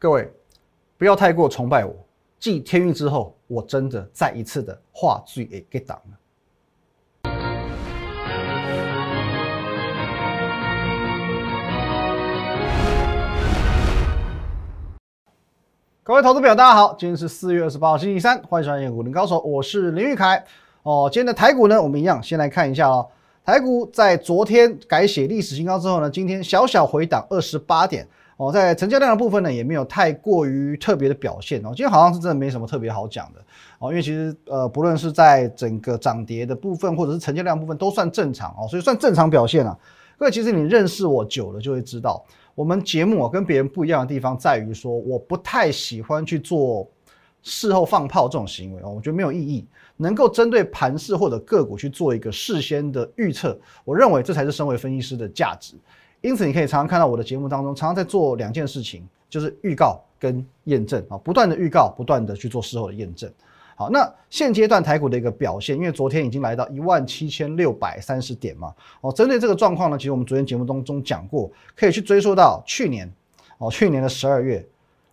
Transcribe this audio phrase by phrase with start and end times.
[0.00, 0.32] 各位
[0.96, 1.94] 不要太过崇拜我。
[2.38, 6.16] 继天运之后，我真的再一次的话剧给给挡了。
[16.02, 20.42] 各位投资友，大家好，今天是四月二十八号，星期三，欢迎收看《股林高手》，我是林玉凯。
[20.82, 23.06] 哦，今天的台股呢，我们一样先来看一下哦。
[23.44, 28.08] 台股在昨天改写历史新高之后呢，今天小小回档二十八点。
[28.40, 31.74] 哦，在成交量的部分呢，也没有太过于特别的表现哦。
[31.76, 33.40] 今天好像是真的没什么特别好讲的
[33.78, 39.78] 哦，因为其实呃，不论是在整个涨跌的部分，或者是成交量部分，都算正常哦，所以算正常表现啊。
[40.16, 42.24] 各位，其实你认识我久了，就会知道
[42.54, 46.90] 我们节目啊跟别人不一样的地方在于说，我不太喜欢去做
[47.42, 49.66] 事后放炮这种行为哦，我觉得没有意义。
[49.98, 55.74] 能够针对盘势或者个股去做一个事先的预测，我认为这才是身为分析师的价值。
[56.20, 63.30] 因此，你可以常常看到我的节目当中，常常在做两件事情，就是预告跟验证啊，不断的预告，不断的去做事后的验证。
[63.74, 73.10] 好，那现阶段台股的一个表现，因为昨天已经来到一万七千六百三十点嘛，哦，针对这个状况呢，其实我们昨天节目当中讲过，可以去追溯到去年，
[73.56, 74.62] 哦，去年的十二月。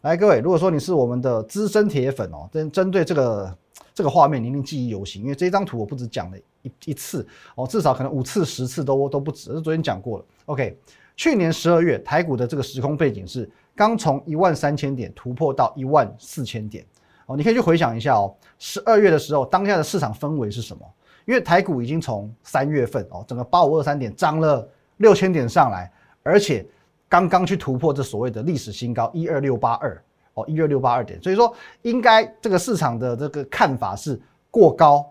[0.02, 3.58] 来，各位，如果说你是我们的资深铁粉哦，针针对这个
[3.94, 10.26] 这个画面，你一定记忆犹新，因为这张图我不止讲了一一次哦，至少可能五次、十次都都不止，是昨天讲过了。
[10.46, 10.78] OK。
[11.18, 16.86] 去年十二月台股的这个时空背景是刚从一万三千点突破到一万四千点
[17.26, 20.88] 哦，你可以去回想一下哦，十二月的时候当下的市场氛围是什么？
[21.26, 24.66] 因为台股已经从三月份哦，整个八五二三点涨了
[24.98, 26.66] 六千点上来，而且
[27.10, 30.02] 刚刚去突破这所谓的历史新高一二六八二
[30.36, 34.22] 哦，一二六八二点，所以说应该这个市场的这个看法是
[34.52, 35.06] 过高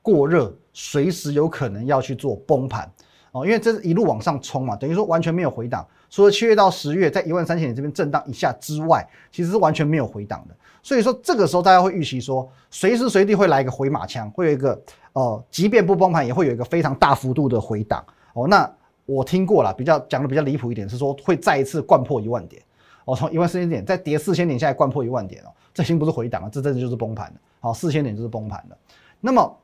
[0.00, 2.90] 过热，随时有可能要去做崩盘。
[3.32, 5.86] 哦，因为这是一路往上冲嘛，等于说完全没有回档。
[6.08, 10.54] 除了七月到十月在一万三千点这边震荡一下之外，其实是完全没有回档的。
[10.82, 18.04] 所以说这个时候大家会预期说，随时随地会来一个回马枪，会有一个呃，即便不崩盘也会有一个非常大幅度的回档。
[18.32, 18.68] 哦，那
[19.06, 22.60] 我听过了，比较讲的比较离谱一点是说会再一次灌破一万点。
[23.04, 27.34] 哦，从一万四千点再跌四千点下来灌破一万点哦，这已经不是回档了，这真的就是崩盘了。
[27.60, 28.76] 好，四千点就是崩盘了。
[29.20, 29.56] 那么。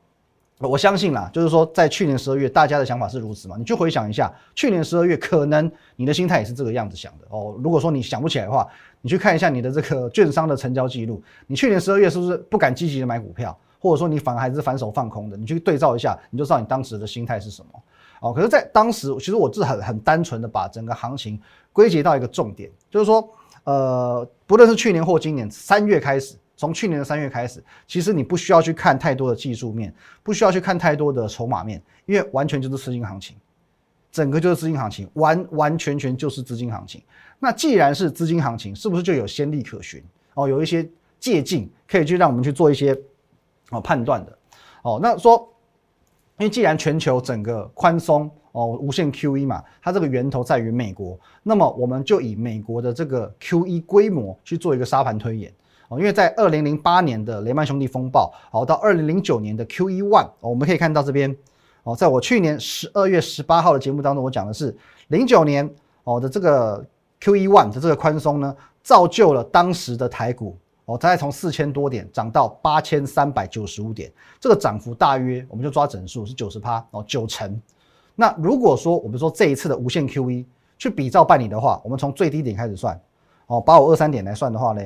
[0.59, 3.55] 我相信啦，就是说，在去年十二月，大家的想法是如此嘛？
[3.59, 7.55] 你去回想一下，去年十二月，可能你的心态也是这个样子想的哦。
[7.63, 8.67] 如果说你想不起来的话，
[8.99, 15.37] 你去看一下你的这个券商的成交记录，你去年十二月是不是不敢积极的买股票，或者说你反而还是反手放空的？
[15.37, 17.79] 你去对照一下，你就知道你当时的心态是什么
[18.21, 18.33] 哦。
[18.33, 21.39] 可是，在当时，其实我是很很单纯的把整个行情
[21.71, 23.29] 归结到一个重点，就是说，
[23.63, 26.35] 呃，不论是去年或今年三月开始。
[26.57, 33.37] 从去年的三月开始，其实你不需要去看太多的技术面，不需要去看太多的筹码面，因为完全就是资金行情，
[34.11, 37.01] 整个就是资金行情，完完全全就是资金行情。
[37.37, 40.03] 那既然是资金行情，是不是就有先例可循？
[40.33, 42.99] 哦，有一些借鉴可以去让我们去做一些
[43.69, 44.37] 哦判断的。
[44.81, 45.47] 哦，那说，
[46.39, 55.53] 因为既然全球整个宽松哦，无限 QE 嘛，它这个源头在于美国，那么我们就以美国的这个 QE 规模去做一个沙盘推演。
[55.89, 61.35] 哦，因为在二零零八年的雷曼兄弟风暴，好到二零零九年的 Q E One，我们可以看到这边，
[61.83, 64.75] 哦，在我去年十二月十八号的节目当中，我讲的是
[65.07, 65.69] 零九年
[66.03, 66.85] 哦的这个
[67.21, 77.61] Q E One 的这个宽松呢，造就了当时的台股哦，大概从四千多点涨到八千三百九十五点，这个涨幅大约我们就抓整数是九十趴哦，九成。
[78.15, 80.45] 那如果说我们说这一次的无限 Q E
[80.77, 82.99] 去比照办理的话，我们从最低点开始算，
[83.45, 84.81] 哦，八五二三点来算的话呢？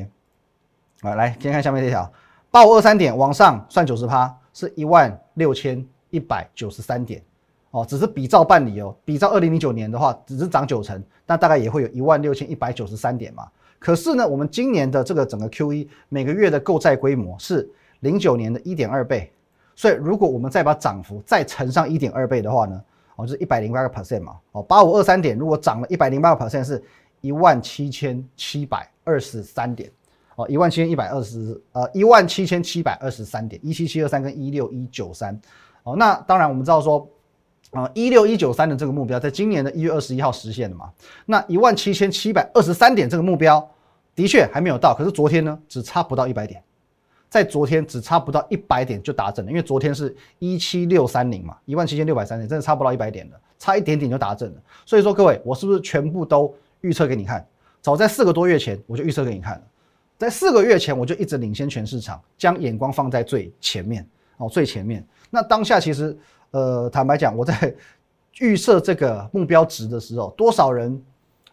[1.02, 2.12] 啊，来先看下面这条，
[2.52, 7.24] 八五二三点往上算九十趴，是一万六千一百九十三点，
[7.72, 13.48] 哦，只是比照办理哦，比照二零零九年的话，只是涨九成，那大概也会有一万六千一百九十三点嘛。
[13.80, 17.68] 可是呢，我们今年的这个整个 Q E 每个月的购债规模是
[18.02, 19.34] 零九年的一点二倍，
[19.76, 22.80] 所以如果我们再把涨幅再乘上一点二倍的话呢，
[23.16, 26.84] 哦，就是一百零八个 percent 嘛，哦，八五二三点如果涨了一百零八个 percent 是
[27.22, 29.90] 一万七千七百二十三点。
[30.36, 35.38] 哦，一万七千一百二十，呃，一万七千七百二十三点，一七七二三跟一六一九三，
[35.84, 37.06] 哦，那当然我们知道说，
[37.72, 40.90] 啊，一六一九三的这个目标在今年的一月二十一号实现的嘛，
[41.26, 43.70] 那一万七千七百二十三点这个目标
[44.16, 46.64] 的确还没有到，可是昨天呢，只差不到一百点，
[47.30, 57.46] 在昨天只差不到一百点就达阵了，因为昨天是一七六三零嘛，一万七千六百三点，真的差不到一百点的，差一点点就达阵了，所以说各位，我是不是全部都预测给你看？
[57.82, 59.62] 早在四个多月前我就预测给你看了。
[60.22, 64.08] 在四个月前，我就一直领先全市场，将眼光放在最前面
[64.38, 65.04] 哦，最前面。
[65.32, 66.16] 那当下其实，
[66.52, 67.74] 呃，坦白讲，我在
[68.38, 71.02] 预设这个目标值的时候，多少人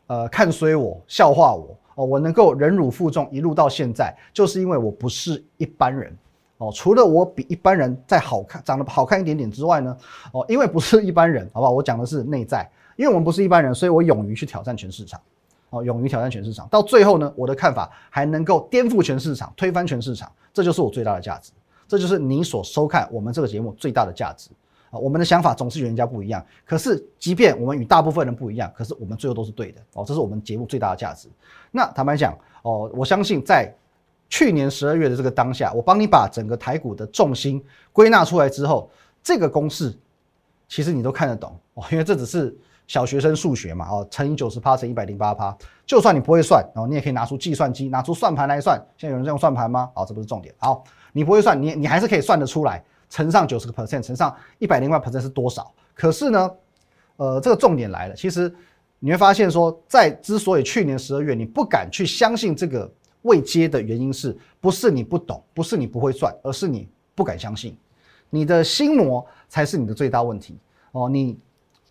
[0.08, 6.14] 呃看衰我、笑话我哦，我能够忍辱负重一路到现在，就是因为我不是一般人
[6.58, 6.70] 哦。
[6.70, 9.96] 除了我比一般人再好看、长得好看一点点之外呢，
[10.30, 11.72] 哦，因为不是一般人，好不好？
[11.72, 15.18] 我讲的是内在，因为我们不是一般人，所以我勇于去挑战全市场，
[15.70, 16.66] 哦，勇于挑战全市场。
[16.68, 21.52] 到最后呢，我的看法还能够颠覆全市场、推翻全市场，这就是我最大的价值，
[21.86, 24.50] 这就是你所收看我们这个节目最大的价值。
[24.90, 26.42] 啊，我们的想法总是与人家不一样。
[26.64, 30.02] 可是，即便我们与大部分人不一样，可是我们最后都是对的哦。
[30.02, 31.28] 这是我们节目最大的价值。
[31.70, 33.70] 那坦白讲哦，我相信在
[34.30, 37.62] 去年十二月的这个当下，我帮你把整个台股的重心
[37.92, 38.90] 归纳出来之后，
[39.22, 39.94] 这个公式
[40.68, 42.56] 其实你都看得懂哦，因为这只是
[42.88, 45.56] 小学生数学嘛哦，乘以九十趴乘一百零八趴，
[45.86, 48.76] 就算你不会算然哦，你也可以拿出计算机，拿出算盘来算。
[48.96, 49.88] 现在有人在用算盘吗？
[49.94, 50.52] 好，这不是重点。
[50.58, 50.82] 好，
[51.12, 52.82] 你不会算，你你还是可以算得出来。
[53.10, 55.72] 乘上九十个 percent，乘上一百零八 percent 是多少？
[55.94, 56.50] 可是呢，
[57.16, 58.14] 呃，这个重点来了。
[58.14, 58.54] 其实
[58.98, 62.90] 你会发现说，在之所以去年十二月你不敢去相信这个
[63.22, 67.76] 未接的原因，是不是你不懂，不是你不会算，而是你不敢相信。
[68.30, 70.58] 你的心魔才是你的最大问题
[70.92, 71.08] 哦。
[71.08, 71.38] 你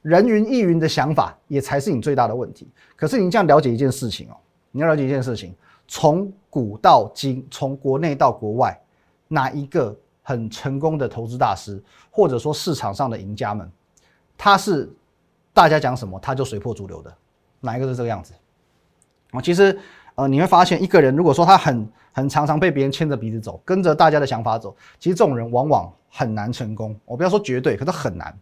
[0.08, 2.68] 人云亦云的想法也才是你最大的问题。
[2.96, 4.38] 可是你这样了解一件事情哦，
[4.72, 5.54] 你要了解一件事情，
[5.88, 8.80] 从古到今，从国内到国外，
[9.28, 9.96] 哪一个？
[10.30, 11.82] 很成功的投资大师，
[12.12, 13.72] 或者说市场上的赢家们，
[14.38, 14.94] 他是
[15.54, 17.16] 大家讲什么他就随波逐流的，
[17.62, 18.34] 哪一个是这个样子？
[19.32, 19.80] 啊，其实
[20.16, 26.94] 呃你会发现，一个人如果说他很很常常被别人牵着鼻子走，跟着大家的想法走，其实这种人往往很难成功。
[27.06, 28.38] 我不要说绝对，可是很难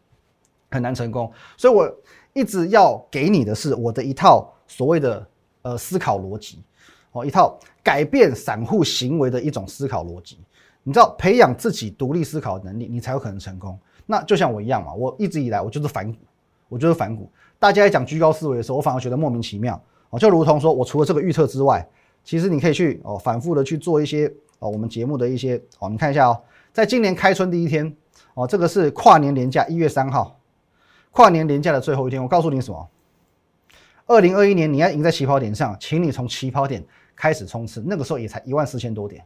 [0.72, 1.32] 很难成功。
[1.58, 1.90] 所以我
[2.34, 5.28] 一直要给你的是我的一套所谓的
[5.62, 6.64] 呃思考逻辑，
[7.12, 10.40] 哦，一套改变散户行为的一种思考逻辑。
[10.84, 13.80] 你知道培养自己独立思考能力，你才有可能成功。
[14.06, 16.20] 那就像我一样嘛，我一直以来我就是反骨，
[16.70, 17.28] 我就是反骨。
[17.58, 19.82] 大家在讲居高思维的时候，我反而觉得莫名其妙。
[20.12, 21.84] 哦，就如同说我除了这个预测之外，
[22.24, 26.40] 其实你可以去哦反复的去做一些哦我们节目的一些哦，你看一下哦，
[26.72, 27.92] 在今年开春第一天
[28.36, 30.40] 哦，这个是跨年年假一月三号，
[31.16, 32.90] 跨年年假的最后一天，我告诉你什么？
[34.06, 36.84] 二零二一年你要赢在起跑点上，请你从起跑点
[37.16, 39.24] 开始冲刺，那个时候也才一万四千多点。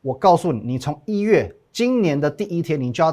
[0.00, 3.10] 我告诉你，你从一月今年的第一天，你就要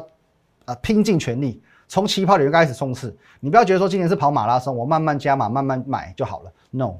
[0.64, 3.14] 啊拼尽全力，从起跑点就开始冲刺。
[3.42, 6.54] 你不要觉得说今年是跑马拉松，我慢慢加码，慢慢买就好了。
[6.72, 7.00] No，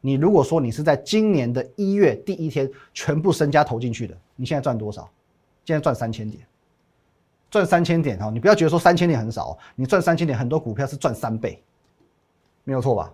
[0.00, 5.10] 你如果说你是在今年的一月第一天全部身家投进去的，你现在赚多少？
[5.64, 6.46] 现在赚三千点，
[7.50, 8.30] 赚三千点哈！
[8.32, 11.62] 你不要觉得说三千点很少，你赚三千点，很多股票是赚三倍，
[12.62, 13.12] 没有错吧？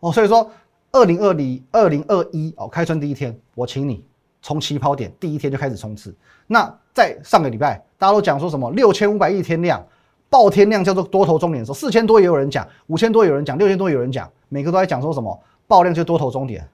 [0.00, 0.50] 哦，所以说
[0.92, 4.04] 二零二零二零二一哦，开春第一天，我请你。
[4.42, 6.14] 从起跑点第一天就开始冲刺。
[6.46, 9.84] 那在上个礼拜，大家都讲说什么六千五百亿天量，
[10.30, 15.36] 爆天量叫做多头终点的时候，四千多也有人讲，五千多有人讲，六千多有人讲，每个都在讲说什么
[15.66, 16.68] 爆量就多头终点。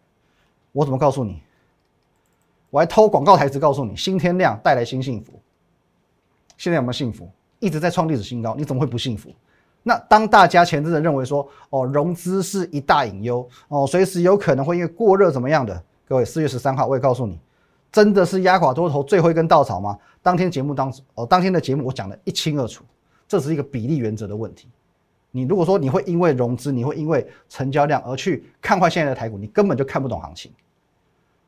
[0.73, 1.41] 我怎么告诉你？
[2.69, 5.41] 我还偷广告台词告诉你，新天量带来新幸福。
[6.63, 7.29] 现在有没有幸福？
[7.59, 9.31] 一直在创历史新高，你怎么会不幸福？
[9.83, 15.83] 那当大家前阵子认为说，哦，融资是一大隐忧，哦，随时有可能会因为过热怎么样的？
[16.07, 17.37] 各位，四月十三号我也告诉你。
[17.91, 19.99] 真的是压垮多头最后一根稻草吗？
[20.23, 22.85] 当天节目当哦，当天的节目我讲的一清二楚，
[23.27, 24.69] 这是一个比例原则的问题。
[25.33, 30.53] 你如果说你会因为融资，你会因为成交量而去看坏现在的台股，你根本就看不懂行情。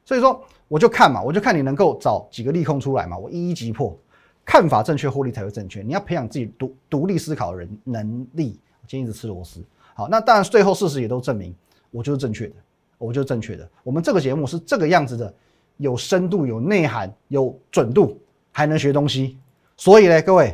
[0.04, 3.96] 所以说，我就看嘛，我就看你能够找几个利空出来嘛，我一一击破。
[4.44, 5.82] 看法正确，获利才会正确。
[5.82, 8.58] 你要培养自己独独立思考的人能力。
[8.86, 9.62] 今天一直吃螺丝，
[9.94, 11.54] 好，那当然最后事实也都证明
[11.90, 12.54] 我就是正确的，
[12.98, 13.68] 我就是正确的。
[13.82, 15.32] 我们这个节目是这个样子的。
[15.78, 18.16] 有深度、有内涵、有准度，
[18.52, 19.36] 还能学东西，
[19.76, 20.52] 所以呢，各位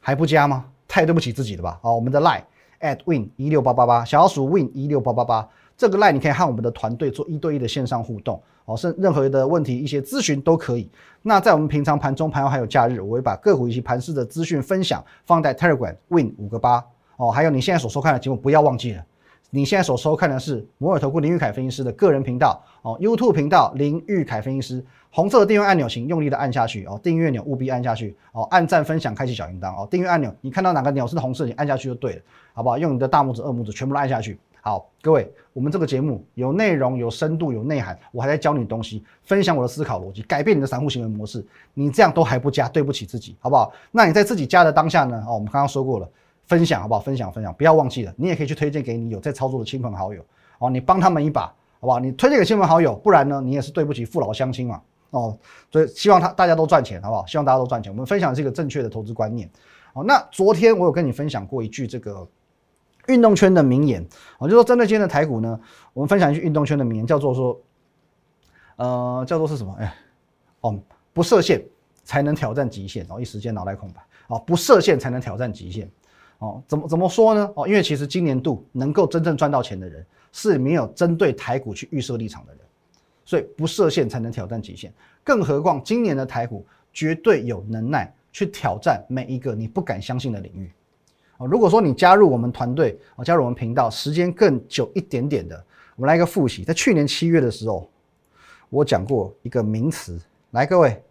[0.00, 0.64] 还不加吗？
[0.88, 1.78] 太对不起自己了吧！
[1.82, 2.42] 好，我们的 lie
[2.80, 5.46] at win 一六八八八，小鼠 win 一六八八八，
[5.78, 10.90] 这个 line 你可以和我们的团队做一对一的线上互动，哦，是任何的问题、一些咨询都可以。
[11.22, 16.84] 那在我们平常盘中、盘后还有假日，我会把个股以及盘市的资讯分享放在 Telegram win 五个八
[17.16, 19.04] 哦，还有你现在所收看的节目，不要忘记了。
[19.50, 32.76] 你现在所收看的是摩尔投顾林玉凯分析师的个人频道哦，YouTube 频道林玉凯分析师，红色的订阅按钮，请用力的按下去哦，订阅钮务必按下去哦，按赞分享，开启小铃铛哦，订阅按钮，你看到哪个钮是红色，你按下去就对了，好不好？
[32.76, 34.38] 用你的大拇指、二拇指全部按下去。
[34.60, 43.72] 好，各位，我们这个节目有内容、有深度、有内涵，我还在教你东西，分享我的思考逻辑，改变你的散户行为模式，你这样都还不加，对不起自己，好不好？
[43.90, 45.24] 那你在自己加的当下呢？
[45.26, 46.08] 哦，我们刚刚说过了。
[46.46, 47.00] 分享好不好？
[47.02, 50.24] 分享分享，不要忘记了，你也可以去推荐给你有在操作的亲朋好友
[50.58, 52.00] 哦，你帮他们一把，好不好？
[52.00, 55.38] 你推荐给亲朋好友，不然呢，你也是对不起父老乡亲嘛哦。
[55.70, 57.26] 所以希望他大家都赚钱，好不好？
[57.26, 57.92] 希望大家都赚钱。
[57.92, 59.46] 我们分享是一个正确的投资观念
[59.92, 60.02] 哦。
[60.02, 62.26] 那昨天我有跟你分享过一句这个
[63.08, 64.06] 运动圈的名言，
[64.38, 65.58] 我就说针对今天的台股呢，
[65.92, 67.60] 我们分享一句运动圈的名言，叫做说，
[68.76, 69.74] 呃，叫做是什么？
[69.80, 69.94] 哎，
[70.60, 70.78] 哦，
[71.12, 71.62] 不设限
[72.04, 73.04] 才能挑战极限。
[73.08, 74.00] 哦，一时间脑袋空白。
[74.28, 75.90] 哦，不设限才能挑战极限。
[76.38, 77.50] 哦，怎么怎么说呢？
[77.56, 82.60] 哦，因为其实今年度能够真正赚到钱的人，是没有针对台股去预设立场的人，
[83.24, 84.92] 所以不设限才能挑战极限。
[85.24, 90.70] 更何况今年的台股绝对有能耐去挑战每一个你不敢相信的领域。
[91.38, 95.56] 哦，如果说你加入我们团队，哦，加入我们频道时间更久一点点的，
[95.96, 96.62] 我们来一个复习。
[96.62, 97.88] 在去年七月的时候，
[98.68, 101.02] 我讲过一个名词，来各位，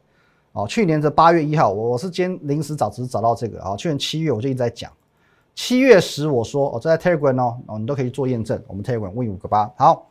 [0.51, 3.75] 哦，去年的八月一号，我我是今临时找，只是找到这个啊。
[3.75, 4.91] 去年七月我就一直在讲。
[5.55, 8.61] 七月十，我说哦，这在 Telegram 哦，哦，你都可以做验证。
[8.67, 10.07] 我们 Telegram 问五个八，好。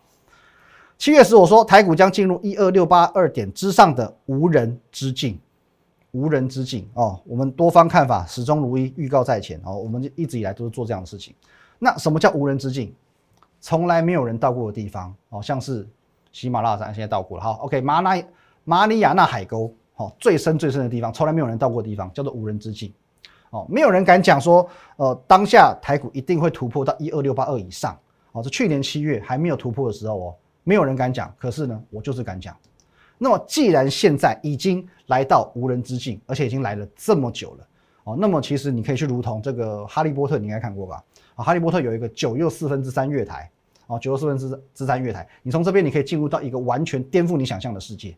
[0.98, 5.38] 七月十，我说台股将进入一二六八二点之上的无人之境，
[6.16, 7.20] 无人之境哦。
[7.26, 9.76] 我们多方看法始终如一，预告在前哦。
[9.76, 11.34] 我们一直以来都是做这样的事情。
[11.78, 12.94] 那什么叫无人之境？
[13.60, 15.86] 从来没有人到过的地方哦，像是
[16.32, 17.44] 喜马拉雅山现在到过了。
[17.44, 18.16] 好，OK，马拉
[18.64, 22.92] 马里亚纳海沟，哦，最深最深的地方，从来没有人到过的地方，叫做无人之境。
[23.50, 27.98] 哦，没有人敢讲说，呃，当下台股一定会突破到一二六八二以上。
[28.32, 31.32] 哦，这去年七月还没有突破的时候哦，没有人敢讲。
[31.38, 32.56] 可是呢，我就是敢讲。
[33.18, 37.68] 那么既然现在已经来到无人之境，而且已经来了这么久了，
[38.04, 41.02] 哦，那么其实你可以去如同这个哈利波特，你应该看过吧？
[41.34, 43.50] 啊，哈利波特有一个九又四分之三月台，
[43.86, 48.16] 哦，九又四分之之三月台，你从这边你可以进入到一个完全颠覆你想象的世界。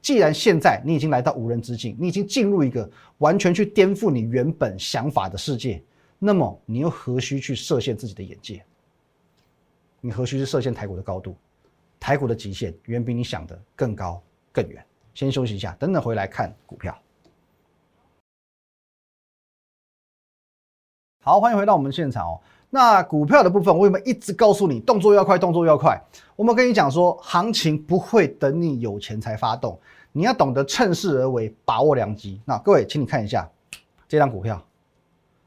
[0.00, 2.88] 既然现在你已经来到无人之境，你已经进入一个
[3.18, 5.82] 完全去颠覆你原本想法的世界，
[6.18, 8.64] 那么你又何须去设限自己的眼界？
[10.00, 11.36] 你何须去设限台股的高度？
[12.00, 14.22] 台股的极限远比你想的更高
[14.62, 14.84] 更远。
[15.14, 16.96] 先休息一下，等等回来看股票。
[21.22, 22.40] 好，欢迎回到我们现场哦。
[22.70, 26.00] 那股票的部分，我有没有一直告诉你，动作要快，动作要快？
[26.36, 29.78] 我们跟你讲说，行情不会等你有钱才发动，
[30.12, 32.40] 你要懂得趁势而为，把握良机。
[32.44, 33.48] 那各位，请你看一下
[34.08, 34.60] 这张股票，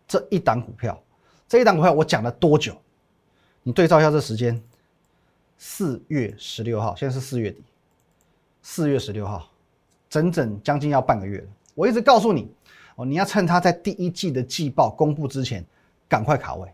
[0.08, 1.02] 这一档股票，
[1.48, 2.76] 这一档股票我讲了多久？
[3.64, 4.62] 你对照一下这时间，
[5.58, 7.64] 四月十六号，现在是四月底，
[8.62, 9.50] 四月十六号，
[10.10, 11.48] 整整将近要半个月了。
[11.74, 12.52] 我一直告诉你，
[12.96, 15.66] 哦，你要趁它在第一季的季报公布之前，
[16.08, 16.72] 赶快卡位。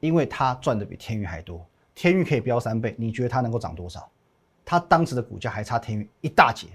[0.00, 4.06] 因为它赚的比天宇还多，天宇可以飙三倍，你觉得它能够涨多少？
[4.64, 6.68] 它当时的股价还差天宇一大截。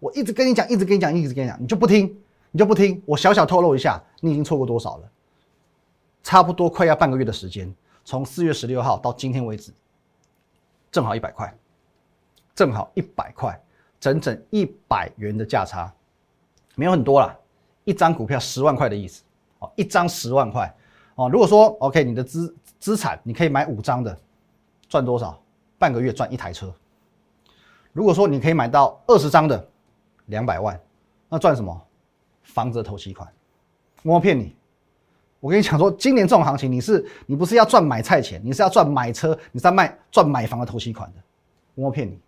[0.00, 2.16] 我一直跟你讲，一直跟你讲，一直跟你讲，你就不听，
[2.50, 3.00] 你就不听。
[3.06, 5.10] 我小小透露一下，你已经错过多少了？
[6.22, 7.72] 差不多快要半个月的时间，
[8.04, 9.72] 从四月十六号到今天为止，
[10.90, 11.56] 正好一百块，
[12.54, 13.60] 正好一百块，
[13.98, 15.92] 整整一百元的价差，
[16.74, 17.36] 没有很多啦，
[17.84, 19.22] 一张股票十万块的意思
[19.58, 20.72] 哦，一张十万块。
[21.16, 24.18] 哦，如果说 OK，你的资资产你可以买五张的，
[24.88, 25.40] 赚多少？
[25.78, 26.72] 半个月赚一台车。
[27.92, 29.68] 如果说你可以买到二十张的，
[30.26, 30.80] 两百万，
[31.28, 31.80] 那赚什么？
[32.42, 33.28] 房子的头期款。
[34.02, 34.54] 我骗你，
[35.40, 41.20] 我跟你讲说，今年这种行情，你是你不是要赚买菜钱，你是要赚买车，你是要卖赚买房的头期款的。
[41.74, 42.18] 我骗你，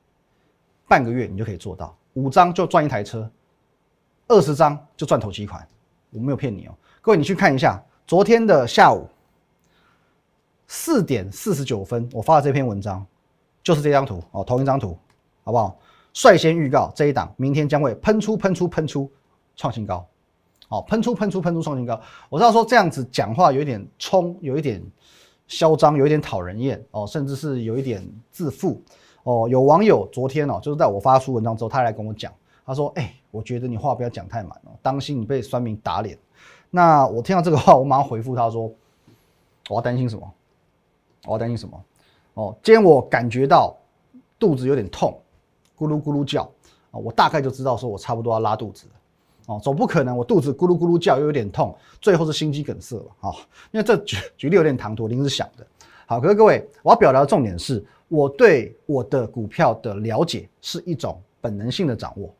[0.89, 3.31] 半个月你就可以做到，五张就赚一台车，
[4.29, 5.67] 二十张就赚头期款。
[6.11, 7.83] 我没有骗你哦，各位你去看一下。
[8.07, 9.09] 昨天的下午
[10.69, 13.05] 四点四十九分，我发的这篇文章
[13.65, 14.97] 就是这张图哦，同一张图，
[15.43, 15.77] 好不好？
[16.15, 19.11] 率先预告这一档明天将会喷出、喷出、喷出
[19.57, 20.07] 创新高，
[20.69, 22.01] 好，喷出、喷出、喷出创新高。
[22.29, 24.81] 我知道说这样子讲话有一点冲，有一点
[25.49, 28.81] 嚣张，有一点讨人厌哦，甚至是有一点自负
[29.27, 29.49] 哦。
[29.49, 32.33] 有网友昨天哦，就是在我发出文章之后，他来跟我讲，
[32.65, 36.19] 他说：“哎，我觉得你话不要讲太满哦，当心你被酸民打脸。”
[36.71, 38.71] 那我听到这个话，我马上回复他说
[39.69, 40.31] ：“我要担心什么？
[41.27, 41.85] 我要担心什么？
[42.35, 43.77] 哦，今天我感觉到
[44.39, 45.19] 肚子有点痛，
[45.79, 46.43] 咕噜咕噜叫
[46.91, 48.93] 啊，我大概就知道说我差不多要拉肚子了。
[49.47, 53.31] 哦，总不可能我肚子咕噜咕噜叫又有点痛，最后是心肌梗塞了啊？
[53.71, 55.65] 因为这举举例有点唐突，临时想的。
[56.05, 62.33] 好，可是各位，我要表达的重点是我对我的股票的了解是一种本能性的掌握，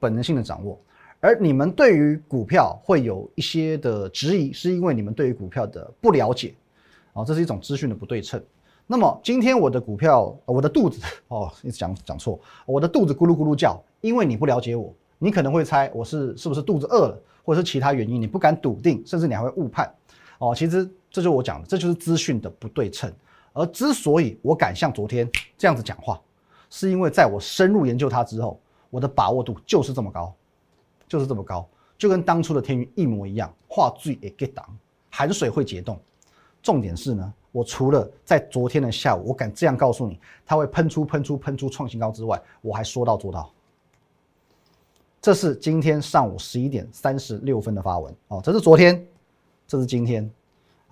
[0.00, 0.78] 本能性的掌握。”
[1.20, 6.52] 而你们对于股票会有一些的质疑，是因为你们对于股票的不了解，
[7.12, 8.42] 啊，这是一种资讯的不对称。
[8.88, 19.88] 那么今天我的股票，我的肚子哦，一直讲讲错，我的肚子咕噜咕噜叫，因为你不了解我，你可能会猜我是是不是肚子饿了，或者是其他原因，你不敢笃定，甚至你还会误判。
[20.38, 23.08] 哦，其实这就是我讲的，这就是资讯的不对称。
[23.52, 26.20] 而之所以我敢像昨天这样子讲话，
[26.70, 30.34] 是因为在我深入研究它之后，我的把握度就是这么高。
[31.08, 31.68] 就是这么高，
[31.98, 34.66] 就跟当初的天宇一模一样，画最也给挡，
[35.10, 36.00] 含水会解冻，
[36.62, 43.52] 重点是呢，我除了在昨天的下午，我敢这样告诉你，它会喷出、喷出、喷出创新高之外，我还说到做到。
[45.20, 49.06] 这是今天上午十一点三十六分的发文哦，这是昨天，
[49.66, 50.30] 这是今天。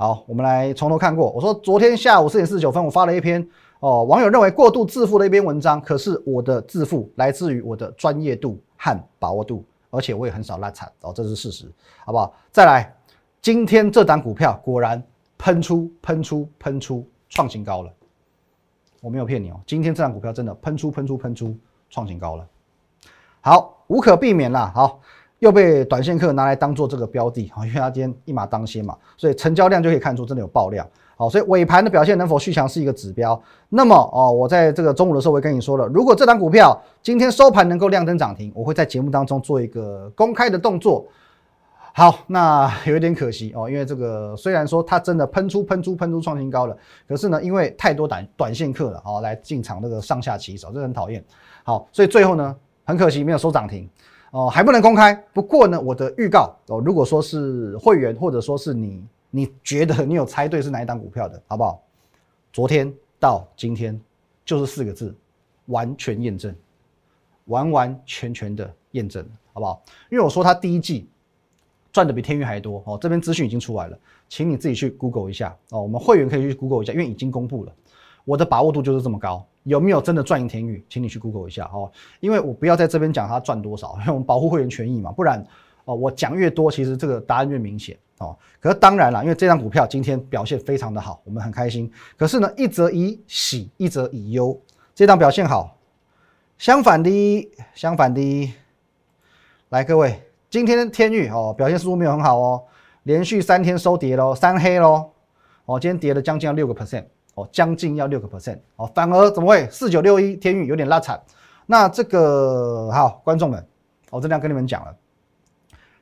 [0.00, 1.30] 好，我们来从头看过。
[1.32, 3.46] 我说昨天下午四点四十九分，我发了一篇
[3.80, 11.70] 哦，网友认为过度自负的一篇文章，可是我的自负来自于我的专业度和把握度，而且我也很少拉惨哦，这是事实，
[12.06, 12.34] 好不好？
[12.50, 12.96] 再来，
[13.42, 15.02] 今天这档股票果然。
[15.36, 17.90] 喷出，喷出，喷出，创新高了。
[19.02, 21.54] 我没有骗你哦，今天这张股票真的喷出，喷出，喷出，
[21.90, 22.46] 创新高了。
[23.42, 24.72] 好，无可避免啦。
[24.74, 25.00] 好，
[25.40, 30.86] 又被短线客拿来当做这个标的啊， 因为它今天一马当先嘛，所以成交量就可以看出真的有爆量。
[31.16, 33.38] 好，所以尾盘的表现能否续强是一个指标。
[33.68, 41.06] 那么哦，我在这个中午的时候我也跟你说了，如果这张股票今天收盘能够亮灯涨停，我会在节目当中做一个公开的动作。
[41.92, 51.22] 好，那有一点可惜哦，因为这个虽然说它真的喷出、喷出、喷出创新高了，可是呢，因为太多短短线客了哦，来进场这个上下起手，这很讨厌。
[51.64, 53.86] 好，所以最后呢，很可惜没有收涨停
[54.30, 55.14] 哦，还不能公开。
[55.32, 61.82] 不过呢，我的预告哦，如果说是会员或者说是你，你觉得你有猜对是哪一档股票的，好不好？
[62.52, 64.00] 昨天到今天
[64.44, 65.14] 就是四个字，
[65.66, 66.54] 完全验证，
[67.46, 69.82] 完完全全的验证，好不好？
[70.10, 71.08] 因为我说它第一季。
[71.92, 72.96] 赚的比天域还多哦！
[73.02, 75.82] 这边资讯已经出来了，请你自己去 Google 一下哦。
[75.82, 77.72] 我们会员可以去 Google 一下，因为已经公布了。
[78.24, 80.84] 我的把握度就是这么高，有没有真的赚赢天域？
[80.88, 81.90] 请你去 Google 一下哦。
[82.20, 85.44] 因为我不要在这边讲他赚多少，因 为我们保护会员权益嘛，不然
[85.84, 88.36] 哦，我讲越多，其实这个答案越明显哦。
[88.60, 91.90] 可是当然了，因为这张股票今天表现非常的好，我们很开心。
[92.16, 94.60] 可是呢，一则以喜，一则以忧，
[94.94, 95.76] 这张表现好，
[96.58, 98.52] 相反的，相反的，
[99.70, 100.22] 来各位。
[100.50, 102.64] 今天天域哦表现似乎没有很好哦，
[103.04, 105.08] 连续三天收跌喽，三黑喽，
[105.64, 107.04] 哦今天跌了将近要六个 percent
[107.42, 111.20] 哦，将近要六个 percent 哦，反而怎么会四九六一天域有点拉惨？
[111.66, 113.64] 那这个好观众们，
[114.10, 114.94] 我真的要跟你们讲了，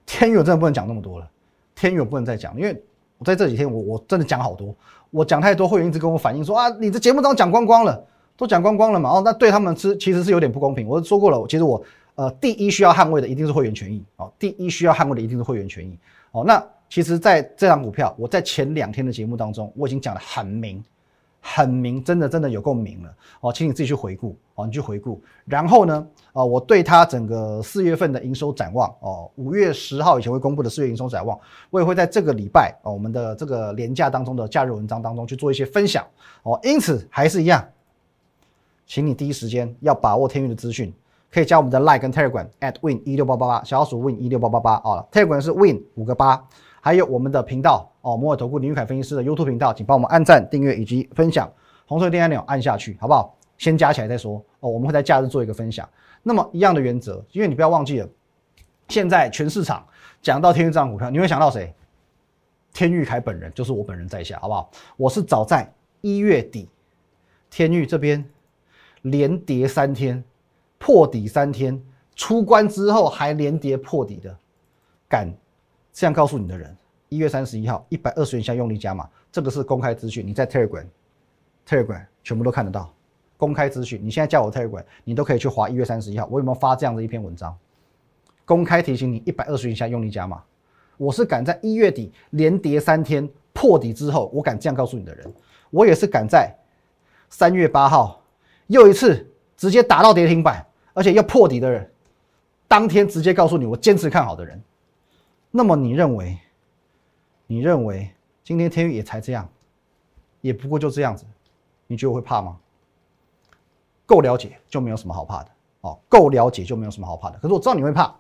[0.07, 1.29] 天域我真的不能讲那么多了，
[1.74, 2.83] 天域我不能再讲，因为
[3.18, 4.74] 我在这几天我我真的讲好多，
[5.11, 8.05] 我讲太多会员一直跟我反映说啊，你的节目都讲光光了，
[8.37, 11.83] 都讲光光了嘛，哦那对他们是其实是有点不公平，我说过了，其实我。
[12.18, 14.29] 呃，第一需要捍卫的一定是会员权益哦。
[14.40, 15.96] 第一需要捍卫的一定是会员权益
[16.33, 16.42] 哦。
[16.44, 20.83] 那其实，在这张股票，我在前两天的节目当中，我已经讲的很明，
[21.40, 23.53] 很明，真的真的有够明了哦。
[23.53, 25.20] 请你自己去回顾哦，你去回顾。
[25.44, 31.38] 然后呢，啊，我对它整个四月份的营收展望哦，五月十号以前会公布的四月营收展望，
[31.70, 36.05] 我也会在这个礼拜哦，我们的这个廉价当中的假日文章当中去做一些分享
[36.42, 36.59] 哦。
[36.62, 37.64] 因此，还是一样，
[38.87, 40.92] 请你第一时间要把握天运的资讯。
[41.31, 46.42] 可以加我们的 Line 跟 Telegram at win 一六八八八，小老鼠 win 一六八八八啊，Telegram 是 win 五个八，
[46.81, 51.51] 还有我们的频道哦，摩尔投顾林玉凯分析师的 YouTube 频道，请帮我们按赞、订阅以及分享，
[51.87, 53.37] 红色订阅钮按下去，好不好？
[53.59, 55.88] 先加起来再说哦，我们会在假日做一个分享。
[56.23, 58.09] 那么一样的原则，因为你不要忘记了，
[58.88, 59.87] 现在全市场
[60.23, 61.75] 讲到天域这张股票，你会想到谁？
[62.73, 64.71] 天域凯本人，就是我本人在下，好不好？
[64.97, 66.68] 我是早在一月底，
[67.51, 68.25] 天域这边
[69.03, 70.23] 连跌三天。
[70.81, 71.83] 破底三天，
[72.14, 74.38] 出关之后还连跌破底的，
[75.09, 75.29] 敢
[75.92, 76.77] 这样告诉你的人，
[77.09, 82.92] 一月三十一号一百二十元以下用力加码，这个是公开资讯，你在 Telegram，Telegram 全部都看得到，
[83.37, 87.57] 公开资讯，你现在加我 Telegram，你都可以去划一月三十一号，我有没有发这样的一篇文章？
[88.44, 90.42] 公开提醒你一百二十元以下用力加码，
[90.97, 95.33] 我是敢在一月底连跌三天破底之后，我敢这样告诉你的人，
[95.71, 96.55] 我也是敢在
[97.31, 98.23] 三月八号
[98.68, 100.64] 又一次直接打到跌停板。
[100.94, 101.88] 而且要破底的人，
[102.66, 104.61] 当天直接告诉你我坚持看好的人，
[105.53, 106.37] 那么你认为？
[107.48, 108.08] 你认为
[108.44, 109.48] 今天天宇也才这样，
[110.42, 111.24] 也不过就这样子，
[111.87, 112.56] 你觉得会怕吗？
[114.06, 117.38] 够了解就没有什么好怕的哦，够了解就没有什么好怕的。
[117.38, 118.14] 可是我知道你会怕，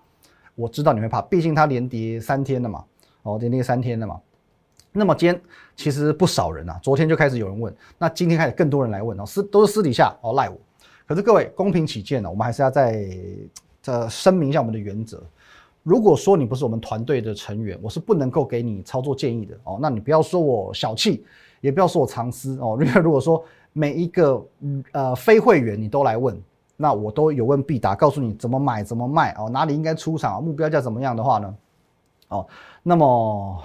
[0.54, 2.84] 我知道你会怕，毕竟它连跌三天了嘛，
[3.22, 4.20] 哦，连跌三天了嘛。
[4.92, 5.40] 那么今天
[5.76, 10.58] 其实不少人啊，昨天就开始有人问，那今天开始更多人来问哦，私都是私底下哦赖我。
[11.06, 13.06] 可是各位公平起见呢，我们还是要再
[13.82, 15.22] 这声明一下我们的原则。
[15.82, 19.78] 如果说你不是我们团队的成员，我是不能够给你操作建议的哦。
[19.80, 21.24] 那你不要说我小气，
[21.60, 22.78] 也不要说我藏私哦。
[22.84, 24.46] 因为如果说每一个
[24.92, 26.38] 呃非会员你都来问，
[26.76, 31.54] 那我都有问必答，告诉你怎么买怎么卖哦，哪里应该出场，目标价怎么样的话呢？
[32.28, 32.46] 哦，
[32.82, 33.62] 那么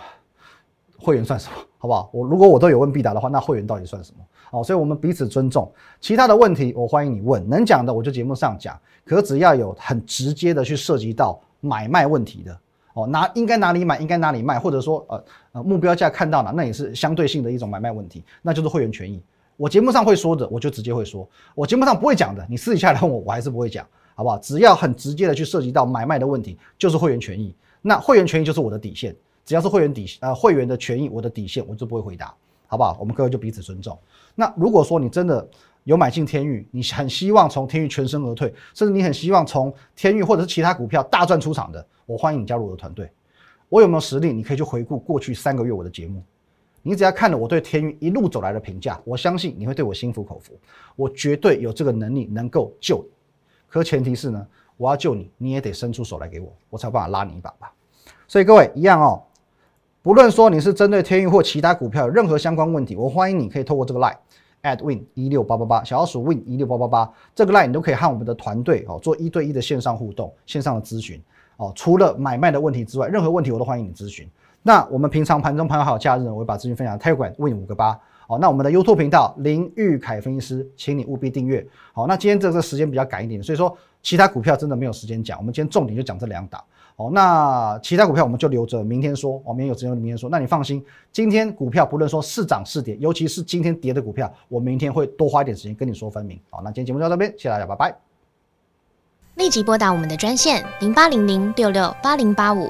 [0.97, 1.56] 会员算什么？
[1.78, 2.10] 好不好？
[2.13, 4.23] 我如果我都有问必答的话，那会员到底算什么？
[4.52, 5.69] 哦，所以我们彼此尊重。
[5.99, 8.80] 其他的问题我欢迎你问，能讲的我就节目上讲。
[9.04, 12.60] 可只要有很直接的去涉及到买卖问题的，
[12.93, 15.23] 哦，哪应该哪里买，应该哪里卖，或者说呃
[15.54, 19.23] 呃目标价看到了，那也是相对性的一种买卖问题，那就是会员权益。
[19.56, 24.38] 我节目上会说的，我就直接会说；我节目上不会讲的，你私底下来问我，我还是不会讲，好不好？
[24.39, 27.56] 只要很直接的去涉及到买卖的问题，就是会员权益。
[27.82, 32.34] 那会员权益就是我的底线，只要是会员底呃会员的权益，我的底线我就不会回答，
[32.67, 32.97] 好不好？
[32.99, 33.97] 我们各位就彼此尊重。
[34.36, 35.47] 那如果说你真的
[35.84, 43.12] 有买进天域，你很希望从天域全身而退，甚至你很希望从天域或者是其他股票大赚出场的，我欢迎你加入我的团队。
[43.69, 44.32] 我有没有实力？
[44.32, 46.24] 你可以去回顾过去三个月我的节目。
[46.82, 50.54] 你只要看了我对天域一路走来的评价，我相信你会对我心服口服。
[50.96, 53.10] 我绝对有这个能力能够救你，
[53.67, 54.46] 可前提是呢，
[54.78, 57.74] 我要救你，你也得伸出手来给我，我才有办法拉你一把吧。
[58.28, 59.24] 所以各位一样哦，
[60.02, 64.17] 不论说你是针对天域或其他股票有任何相关问题，我欢迎你可以透过这个 line
[64.63, 71.21] at win 一六八八八小老鼠 win 一六八八八这个 line 你都可以和我们的团队哦做一对一的线上互动、线上的咨询
[71.58, 71.71] 哦。
[71.76, 74.28] 除了买卖的问题之外，任何问题我都欢迎你咨询。
[74.62, 76.97] 那我们平常盘中、盘后还有假日，我会把资讯分享。
[76.97, 81.67] Telegram Win 五个八，好，那我们的 YouTube 频道林玉凯分析师，请你务必订阅。
[81.91, 86.63] 好，那今天这个时间比较赶一点，所以说其他股票真的没有时间讲，我们今天重点就讲这两档。
[86.96, 90.30] 哦，那其他股票我们就留着明天说，我明天有时间明天说。
[90.30, 96.40] 那你放心，今天股票不论说是涨是跌，尤其是今天跌的股票，我明天会多花一点时间跟你说分明。
[96.50, 97.96] 好，那今天节目就到这边，谢谢大家，拜拜。
[99.36, 102.70] 立即拨打我们的专线零八零零六六八零八五。